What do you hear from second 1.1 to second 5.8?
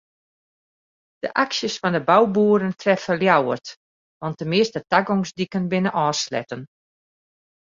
De aksjes fan de bouboeren treffe Ljouwert want de measte tagongsdiken